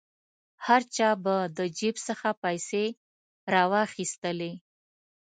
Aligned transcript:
هر 0.65 0.81
چا 0.95 1.09
به 1.23 1.35
د 1.57 1.59
جیب 1.77 1.95
څخه 2.07 2.29
پیسې 2.43 2.85
را 3.53 3.63
واخیستلې. 3.73 4.53